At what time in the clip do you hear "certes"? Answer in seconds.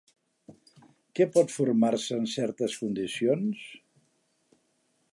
2.33-2.81